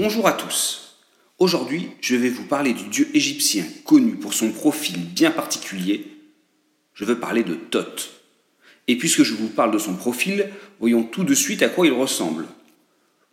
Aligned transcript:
Bonjour 0.00 0.28
à 0.28 0.32
tous. 0.32 0.94
Aujourd'hui, 1.40 1.90
je 2.00 2.14
vais 2.14 2.28
vous 2.28 2.44
parler 2.44 2.72
du 2.72 2.84
dieu 2.84 3.08
égyptien 3.14 3.64
connu 3.84 4.12
pour 4.12 4.32
son 4.32 4.52
profil 4.52 4.96
bien 4.96 5.32
particulier. 5.32 6.06
Je 6.94 7.04
veux 7.04 7.18
parler 7.18 7.42
de 7.42 7.54
Thoth. 7.54 8.10
Et 8.86 8.96
puisque 8.96 9.24
je 9.24 9.34
vous 9.34 9.48
parle 9.48 9.72
de 9.72 9.78
son 9.78 9.96
profil, 9.96 10.50
voyons 10.78 11.02
tout 11.02 11.24
de 11.24 11.34
suite 11.34 11.64
à 11.64 11.68
quoi 11.68 11.84
il 11.84 11.92
ressemble. 11.92 12.44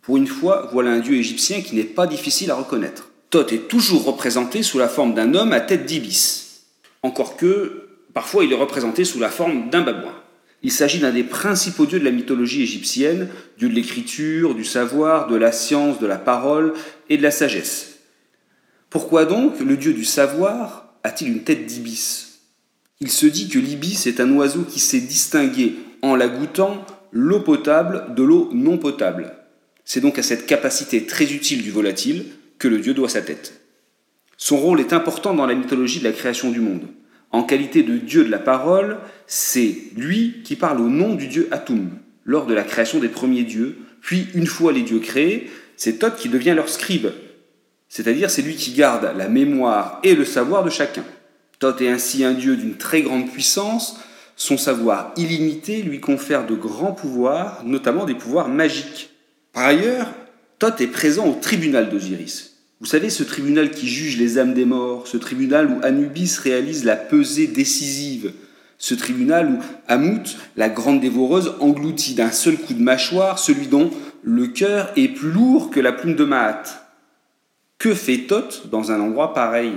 Pour 0.02 0.16
une 0.16 0.26
fois, 0.26 0.68
voilà 0.72 0.90
un 0.90 0.98
dieu 0.98 1.14
égyptien 1.14 1.60
qui 1.60 1.76
n'est 1.76 1.84
pas 1.84 2.08
difficile 2.08 2.50
à 2.50 2.56
reconnaître. 2.56 3.10
Thoth 3.30 3.52
est 3.52 3.68
toujours 3.68 4.04
représenté 4.04 4.64
sous 4.64 4.78
la 4.78 4.88
forme 4.88 5.14
d'un 5.14 5.34
homme 5.34 5.52
à 5.52 5.60
tête 5.60 5.86
d'ibis. 5.86 6.64
Encore 7.04 7.36
que, 7.36 7.90
parfois, 8.12 8.44
il 8.44 8.50
est 8.50 8.56
représenté 8.56 9.04
sous 9.04 9.20
la 9.20 9.30
forme 9.30 9.70
d'un 9.70 9.82
babouin. 9.82 10.20
Il 10.62 10.72
s'agit 10.72 10.98
d'un 10.98 11.12
des 11.12 11.22
principaux 11.22 11.86
dieux 11.86 12.00
de 12.00 12.04
la 12.04 12.10
mythologie 12.10 12.62
égyptienne, 12.62 13.28
dieu 13.58 13.68
de 13.68 13.74
l'écriture, 13.74 14.54
du 14.54 14.64
savoir, 14.64 15.28
de 15.28 15.36
la 15.36 15.52
science, 15.52 16.00
de 16.00 16.06
la 16.06 16.16
parole 16.16 16.72
et 17.08 17.16
de 17.16 17.22
la 17.22 17.30
sagesse. 17.30 17.98
Pourquoi 18.90 19.26
donc 19.26 19.60
le 19.60 19.76
dieu 19.76 19.92
du 19.92 20.04
savoir 20.04 20.94
a-t-il 21.04 21.30
une 21.30 21.44
tête 21.44 21.66
d'ibis? 21.66 22.40
Il 23.00 23.10
se 23.10 23.26
dit 23.26 23.48
que 23.48 23.58
l'ibis 23.58 24.06
est 24.06 24.20
un 24.20 24.32
oiseau 24.32 24.62
qui 24.62 24.80
sait 24.80 25.00
distinguer, 25.00 25.76
en 26.02 26.16
la 26.16 26.28
goûtant, 26.28 26.84
l'eau 27.12 27.40
potable 27.40 28.14
de 28.14 28.22
l'eau 28.22 28.50
non 28.52 28.78
potable. 28.78 29.34
C'est 29.84 30.00
donc 30.00 30.18
à 30.18 30.22
cette 30.22 30.46
capacité 30.46 31.04
très 31.04 31.32
utile 31.32 31.62
du 31.62 31.70
volatile 31.70 32.24
que 32.58 32.68
le 32.68 32.78
dieu 32.78 32.94
doit 32.94 33.08
sa 33.08 33.22
tête. 33.22 33.60
Son 34.36 34.56
rôle 34.56 34.80
est 34.80 34.92
important 34.92 35.34
dans 35.34 35.46
la 35.46 35.54
mythologie 35.54 36.00
de 36.00 36.04
la 36.04 36.12
création 36.12 36.50
du 36.50 36.60
monde. 36.60 36.86
En 37.32 37.42
qualité 37.42 37.82
de 37.82 37.96
Dieu 37.96 38.24
de 38.24 38.30
la 38.30 38.38
parole, 38.38 38.98
c'est 39.26 39.76
lui 39.96 40.42
qui 40.44 40.56
parle 40.56 40.80
au 40.80 40.88
nom 40.88 41.14
du 41.14 41.26
Dieu 41.26 41.48
Atum, 41.50 41.90
lors 42.24 42.46
de 42.46 42.54
la 42.54 42.62
création 42.62 42.98
des 42.98 43.08
premiers 43.08 43.44
dieux, 43.44 43.78
puis 44.00 44.28
une 44.34 44.46
fois 44.46 44.72
les 44.72 44.82
dieux 44.82 45.00
créés, 45.00 45.50
c'est 45.76 45.98
Thoth 45.98 46.16
qui 46.16 46.28
devient 46.28 46.54
leur 46.54 46.68
scribe, 46.68 47.08
c'est-à-dire 47.88 48.30
c'est 48.30 48.42
lui 48.42 48.54
qui 48.54 48.72
garde 48.72 49.10
la 49.16 49.28
mémoire 49.28 50.00
et 50.02 50.14
le 50.14 50.24
savoir 50.24 50.64
de 50.64 50.70
chacun. 50.70 51.04
Thoth 51.58 51.80
est 51.80 51.88
ainsi 51.88 52.24
un 52.24 52.34
dieu 52.34 52.56
d'une 52.56 52.76
très 52.76 53.02
grande 53.02 53.30
puissance, 53.30 53.98
son 54.36 54.58
savoir 54.58 55.12
illimité 55.16 55.82
lui 55.82 56.00
confère 56.00 56.46
de 56.46 56.54
grands 56.54 56.92
pouvoirs, 56.92 57.62
notamment 57.64 58.04
des 58.04 58.14
pouvoirs 58.14 58.48
magiques. 58.48 59.10
Par 59.52 59.64
ailleurs, 59.64 60.08
Thoth 60.58 60.80
est 60.80 60.86
présent 60.86 61.26
au 61.26 61.34
tribunal 61.34 61.88
d'Osiris, 61.88 62.55
vous 62.80 62.86
savez, 62.86 63.08
ce 63.08 63.22
tribunal 63.22 63.70
qui 63.70 63.88
juge 63.88 64.18
les 64.18 64.38
âmes 64.38 64.52
des 64.52 64.66
morts, 64.66 65.06
ce 65.06 65.16
tribunal 65.16 65.70
où 65.70 65.78
Anubis 65.82 66.36
réalise 66.42 66.84
la 66.84 66.96
pesée 66.96 67.46
décisive, 67.46 68.32
ce 68.78 68.94
tribunal 68.94 69.50
où 69.50 69.58
Amout, 69.88 70.36
la 70.56 70.68
grande 70.68 71.00
dévoreuse, 71.00 71.54
engloutit 71.60 72.14
d'un 72.14 72.30
seul 72.30 72.58
coup 72.58 72.74
de 72.74 72.82
mâchoire 72.82 73.38
celui 73.38 73.66
dont 73.66 73.90
le 74.22 74.48
cœur 74.48 74.92
est 74.96 75.08
plus 75.08 75.30
lourd 75.30 75.70
que 75.70 75.80
la 75.80 75.92
plume 75.92 76.16
de 76.16 76.24
Mahat. 76.24 76.64
Que 77.78 77.94
fait 77.94 78.26
Thoth 78.26 78.68
dans 78.70 78.92
un 78.92 79.00
endroit 79.00 79.32
pareil? 79.32 79.72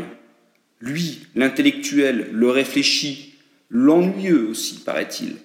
Lui, 0.82 1.28
l'intellectuel, 1.36 2.30
le 2.34 2.50
réfléchi, 2.50 3.36
l'ennuyeux 3.70 4.48
aussi, 4.50 4.80
paraît-il. 4.86 5.36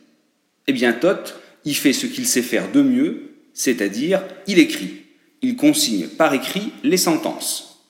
Eh 0.66 0.72
bien, 0.72 0.92
Thoth, 0.92 1.40
il 1.64 1.76
fait 1.76 1.92
ce 1.92 2.06
qu'il 2.06 2.26
sait 2.26 2.42
faire 2.42 2.72
de 2.72 2.82
mieux, 2.82 3.34
c'est-à-dire, 3.52 4.22
il 4.46 4.58
écrit 4.58 5.03
il 5.42 5.56
consigne 5.56 6.08
par 6.08 6.34
écrit 6.34 6.72
les 6.82 6.96
sentences. 6.96 7.86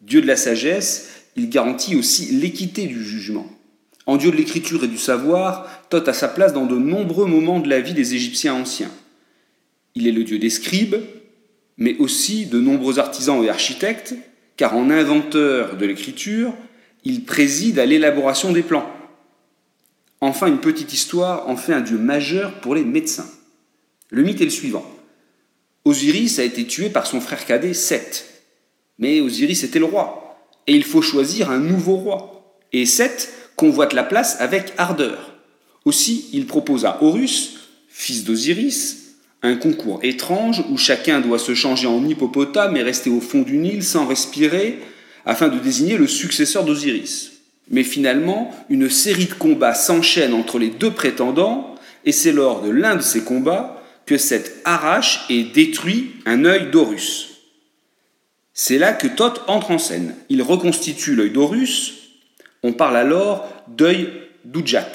Dieu 0.00 0.20
de 0.20 0.26
la 0.26 0.36
sagesse, 0.36 1.10
il 1.36 1.48
garantit 1.48 1.96
aussi 1.96 2.26
l'équité 2.26 2.86
du 2.86 3.02
jugement. 3.02 3.46
En 4.06 4.16
Dieu 4.16 4.30
de 4.30 4.36
l'écriture 4.36 4.84
et 4.84 4.88
du 4.88 4.98
savoir, 4.98 5.68
Thoth 5.90 6.08
a 6.08 6.12
sa 6.12 6.28
place 6.28 6.52
dans 6.52 6.66
de 6.66 6.76
nombreux 6.76 7.26
moments 7.26 7.60
de 7.60 7.68
la 7.68 7.80
vie 7.80 7.94
des 7.94 8.14
Égyptiens 8.14 8.54
anciens. 8.54 8.92
Il 9.94 10.06
est 10.06 10.12
le 10.12 10.24
Dieu 10.24 10.38
des 10.38 10.50
scribes, 10.50 10.96
mais 11.76 11.96
aussi 11.98 12.46
de 12.46 12.60
nombreux 12.60 12.98
artisans 12.98 13.42
et 13.42 13.48
architectes, 13.48 14.14
car 14.56 14.76
en 14.76 14.90
inventeur 14.90 15.76
de 15.76 15.86
l'écriture, 15.86 16.54
il 17.04 17.24
préside 17.24 17.78
à 17.78 17.86
l'élaboration 17.86 18.52
des 18.52 18.62
plans. 18.62 18.90
Enfin, 20.20 20.46
une 20.46 20.60
petite 20.60 20.92
histoire 20.92 21.48
en 21.48 21.56
fait 21.56 21.72
un 21.72 21.80
Dieu 21.80 21.98
majeur 21.98 22.60
pour 22.60 22.74
les 22.74 22.84
médecins. 22.84 23.28
Le 24.10 24.22
mythe 24.22 24.40
est 24.40 24.44
le 24.44 24.50
suivant. 24.50 24.84
Osiris 25.86 26.40
a 26.40 26.42
été 26.42 26.64
tué 26.64 26.90
par 26.90 27.06
son 27.06 27.20
frère 27.20 27.46
cadet 27.46 27.72
Seth. 27.72 28.26
Mais 28.98 29.20
Osiris 29.20 29.62
était 29.62 29.78
le 29.78 29.84
roi, 29.84 30.36
et 30.66 30.74
il 30.74 30.82
faut 30.82 31.00
choisir 31.00 31.48
un 31.48 31.60
nouveau 31.60 31.94
roi. 31.94 32.58
Et 32.72 32.86
Seth 32.86 33.32
convoite 33.54 33.92
la 33.92 34.02
place 34.02 34.36
avec 34.40 34.72
ardeur. 34.78 35.34
Aussi, 35.84 36.28
il 36.32 36.46
propose 36.46 36.84
à 36.84 36.98
Horus, 37.02 37.68
fils 37.88 38.24
d'Osiris, 38.24 39.14
un 39.42 39.54
concours 39.54 40.00
étrange 40.02 40.64
où 40.70 40.76
chacun 40.76 41.20
doit 41.20 41.38
se 41.38 41.54
changer 41.54 41.86
en 41.86 42.04
hippopotame 42.04 42.76
et 42.76 42.82
rester 42.82 43.08
au 43.08 43.20
fond 43.20 43.42
du 43.42 43.56
Nil 43.56 43.84
sans 43.84 44.08
respirer, 44.08 44.80
afin 45.24 45.46
de 45.46 45.60
désigner 45.60 45.96
le 45.96 46.08
successeur 46.08 46.64
d'Osiris. 46.64 47.30
Mais 47.70 47.84
finalement, 47.84 48.52
une 48.68 48.90
série 48.90 49.26
de 49.26 49.34
combats 49.34 49.74
s'enchaîne 49.74 50.34
entre 50.34 50.58
les 50.58 50.70
deux 50.70 50.92
prétendants, 50.92 51.76
et 52.04 52.10
c'est 52.10 52.32
lors 52.32 52.62
de 52.62 52.70
l'un 52.70 52.96
de 52.96 53.02
ces 53.02 53.22
combats 53.22 53.76
que 54.06 54.18
Seth 54.18 54.60
arrache 54.64 55.26
et 55.28 55.42
détruit 55.42 56.12
un 56.24 56.44
œil 56.44 56.70
d'Horus. 56.70 57.30
C'est 58.54 58.78
là 58.78 58.92
que 58.92 59.08
Thoth 59.08 59.42
entre 59.48 59.72
en 59.72 59.78
scène. 59.78 60.14
Il 60.28 60.40
reconstitue 60.42 61.14
l'œil 61.14 61.30
d'Horus. 61.30 61.94
On 62.62 62.72
parle 62.72 62.96
alors 62.96 63.46
d'œil 63.68 64.08
d'Ujat. 64.44 64.88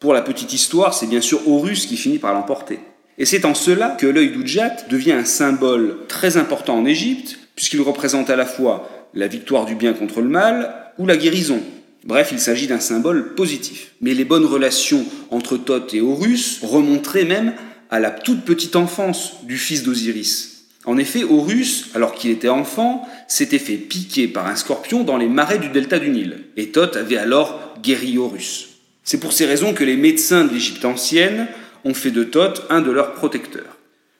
Pour 0.00 0.12
la 0.12 0.22
petite 0.22 0.52
histoire, 0.52 0.92
c'est 0.92 1.06
bien 1.06 1.20
sûr 1.20 1.48
Horus 1.48 1.86
qui 1.86 1.96
finit 1.96 2.18
par 2.18 2.34
l'emporter. 2.34 2.80
Et 3.16 3.24
c'est 3.24 3.44
en 3.44 3.54
cela 3.54 3.90
que 3.90 4.06
l'œil 4.06 4.30
d'Ujat 4.30 4.76
devient 4.90 5.12
un 5.12 5.24
symbole 5.24 6.06
très 6.06 6.36
important 6.36 6.78
en 6.78 6.84
Égypte, 6.84 7.38
puisqu'il 7.56 7.80
représente 7.80 8.30
à 8.30 8.36
la 8.36 8.46
fois 8.46 8.88
la 9.14 9.26
victoire 9.26 9.64
du 9.64 9.74
bien 9.74 9.94
contre 9.94 10.20
le 10.20 10.28
mal 10.28 10.92
ou 10.98 11.06
la 11.06 11.16
guérison. 11.16 11.60
Bref, 12.04 12.28
il 12.30 12.38
s'agit 12.38 12.68
d'un 12.68 12.78
symbole 12.78 13.34
positif. 13.34 13.92
Mais 14.00 14.14
les 14.14 14.24
bonnes 14.24 14.46
relations 14.46 15.04
entre 15.30 15.56
Thoth 15.56 15.94
et 15.94 16.00
Horus 16.00 16.60
remonteraient 16.62 17.24
même 17.24 17.54
à 17.90 18.00
la 18.00 18.10
toute 18.10 18.44
petite 18.44 18.76
enfance 18.76 19.44
du 19.44 19.56
fils 19.56 19.82
d'Osiris. 19.82 20.66
En 20.84 20.96
effet, 20.96 21.24
Horus, 21.24 21.90
alors 21.94 22.14
qu'il 22.14 22.30
était 22.30 22.48
enfant, 22.48 23.06
s'était 23.26 23.58
fait 23.58 23.76
piquer 23.76 24.28
par 24.28 24.46
un 24.46 24.56
scorpion 24.56 25.04
dans 25.04 25.16
les 25.16 25.28
marais 25.28 25.58
du 25.58 25.68
delta 25.68 25.98
du 25.98 26.08
Nil, 26.08 26.44
et 26.56 26.68
Thoth 26.68 26.96
avait 26.96 27.16
alors 27.16 27.74
guéri 27.82 28.16
Horus. 28.16 28.68
C'est 29.04 29.20
pour 29.20 29.32
ces 29.32 29.46
raisons 29.46 29.74
que 29.74 29.84
les 29.84 29.96
médecins 29.96 30.44
de 30.44 30.52
l'Égypte 30.52 30.84
ancienne 30.84 31.48
ont 31.84 31.94
fait 31.94 32.10
de 32.10 32.24
Thoth 32.24 32.62
un 32.70 32.80
de 32.80 32.90
leurs 32.90 33.14
protecteurs. 33.14 33.76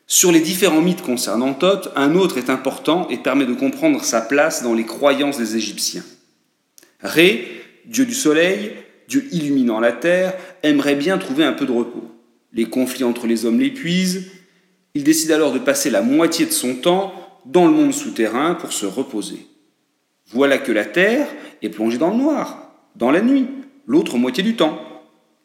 Sur 0.06 0.32
les 0.32 0.40
différents 0.40 0.80
mythes 0.80 1.02
concernant 1.02 1.52
Thoth, 1.52 1.90
un 1.94 2.14
autre 2.14 2.38
est 2.38 2.50
important 2.50 3.06
et 3.08 3.18
permet 3.18 3.44
de 3.44 3.52
comprendre 3.52 4.02
sa 4.02 4.22
place 4.22 4.62
dans 4.62 4.74
les 4.74 4.86
croyances 4.86 5.38
des 5.38 5.56
Égyptiens. 5.56 6.04
Ré, 7.02 7.46
dieu 7.84 8.06
du 8.06 8.14
soleil, 8.14 8.72
dieu 9.08 9.28
illuminant 9.32 9.80
la 9.80 9.92
terre, 9.92 10.34
aimerait 10.62 10.94
bien 10.94 11.18
trouver 11.18 11.44
un 11.44 11.52
peu 11.52 11.66
de 11.66 11.72
repos. 11.72 12.10
Les 12.52 12.66
conflits 12.66 13.04
entre 13.04 13.26
les 13.26 13.44
hommes 13.44 13.60
l'épuisent. 13.60 14.30
Il 14.94 15.04
décide 15.04 15.32
alors 15.32 15.52
de 15.52 15.58
passer 15.58 15.90
la 15.90 16.02
moitié 16.02 16.46
de 16.46 16.52
son 16.52 16.74
temps 16.74 17.12
dans 17.46 17.66
le 17.66 17.72
monde 17.72 17.94
souterrain 17.94 18.54
pour 18.54 18.72
se 18.72 18.86
reposer. 18.86 19.46
Voilà 20.30 20.58
que 20.58 20.72
la 20.72 20.84
terre 20.84 21.28
est 21.62 21.68
plongée 21.68 21.98
dans 21.98 22.10
le 22.10 22.16
noir, 22.16 22.72
dans 22.96 23.10
la 23.10 23.22
nuit, 23.22 23.46
l'autre 23.86 24.18
moitié 24.18 24.42
du 24.42 24.56
temps. 24.56 24.78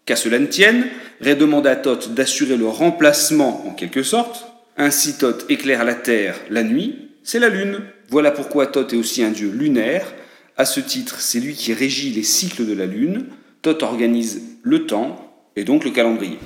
Qu'à 0.06 0.18
cela 0.18 0.40
ne 0.40 0.48
tienne, 0.48 0.88
Ré 1.22 1.36
demande 1.36 1.68
à 1.68 1.78
Thoth 1.78 2.14
d'assurer 2.14 2.58
le 2.58 2.68
remplacement 2.68 3.66
en 3.66 3.72
quelque 3.72 4.04
sorte. 4.04 4.46
Ainsi 4.76 5.18
Thoth 5.18 5.46
éclaire 5.48 5.86
la 5.86 5.96
terre 5.96 6.36
la 6.50 6.64
nuit, 6.64 7.12
c'est 7.24 7.40
la 7.40 7.48
lune. 7.48 7.80
Voilà 8.10 8.32
pourquoi 8.32 8.68
Thoth 8.68 8.92
est 8.92 8.98
aussi 8.98 9.24
un 9.24 9.32
dieu 9.32 9.50
lunaire. 9.50 10.14
À 10.58 10.66
ce 10.66 10.82
titre, 10.82 11.22
c'est 11.22 11.40
lui 11.40 11.54
qui 11.54 11.74
régit 11.74 12.12
les 12.12 12.24
cycles 12.24 12.66
de 12.66 12.74
la 12.74 12.86
lune. 12.86 13.28
Thoth 13.62 13.84
organise 13.84 14.42
le 14.64 14.86
temps 14.86 15.34
et 15.56 15.64
donc 15.64 15.86
le 15.86 15.92
calendrier. 15.92 16.40